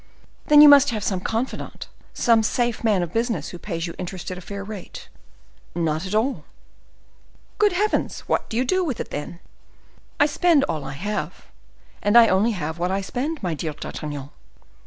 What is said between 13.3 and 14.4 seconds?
my dear D'Artagnan."